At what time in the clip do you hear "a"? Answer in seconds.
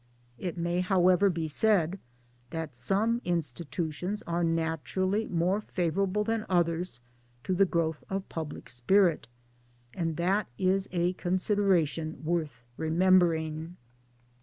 10.91-11.13